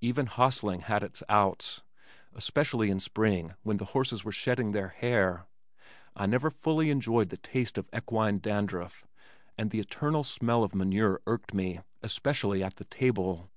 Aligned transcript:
Even 0.00 0.24
hostling 0.24 0.80
had 0.80 1.02
its 1.02 1.22
"outs," 1.28 1.82
especially 2.32 2.88
in 2.88 2.98
spring 2.98 3.52
when 3.62 3.76
the 3.76 3.84
horses 3.92 4.24
were 4.24 4.32
shedding 4.32 4.72
their 4.72 4.88
hair. 4.88 5.44
I 6.14 6.24
never 6.24 6.48
fully 6.50 6.88
enjoyed 6.88 7.28
the 7.28 7.36
taste 7.36 7.76
of 7.76 7.86
equine 7.94 8.38
dandruff, 8.38 9.06
and 9.58 9.70
the 9.70 9.80
eternal 9.80 10.24
smell 10.24 10.64
of 10.64 10.74
manure 10.74 11.20
irked 11.26 11.52
me, 11.52 11.80
especially 12.02 12.62
at 12.64 12.76
the 12.76 12.84
table. 12.86 13.50